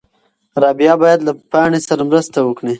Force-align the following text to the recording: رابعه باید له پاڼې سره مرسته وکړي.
رابعه 0.61 0.95
باید 1.03 1.19
له 1.27 1.31
پاڼې 1.51 1.79
سره 1.87 2.01
مرسته 2.09 2.37
وکړي. 2.43 2.69